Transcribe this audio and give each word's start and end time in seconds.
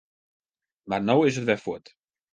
Mar 0.93 1.01
no 1.09 1.17
is 1.29 1.37
it 1.39 1.47
wer 1.47 1.61
fuort. 1.65 1.85